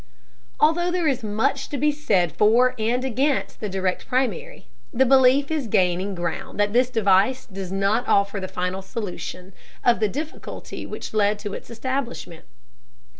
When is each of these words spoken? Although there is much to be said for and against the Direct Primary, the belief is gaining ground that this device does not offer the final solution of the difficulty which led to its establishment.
Although 0.59 0.89
there 0.89 1.07
is 1.07 1.23
much 1.23 1.69
to 1.69 1.77
be 1.77 1.91
said 1.91 2.31
for 2.31 2.73
and 2.79 3.05
against 3.05 3.59
the 3.59 3.69
Direct 3.69 4.07
Primary, 4.07 4.65
the 4.91 5.05
belief 5.05 5.51
is 5.51 5.67
gaining 5.67 6.15
ground 6.15 6.59
that 6.59 6.73
this 6.73 6.89
device 6.89 7.45
does 7.45 7.71
not 7.71 8.07
offer 8.07 8.39
the 8.39 8.47
final 8.47 8.81
solution 8.81 9.53
of 9.85 9.99
the 9.99 10.09
difficulty 10.09 10.87
which 10.87 11.13
led 11.13 11.37
to 11.37 11.53
its 11.53 11.69
establishment. 11.69 12.45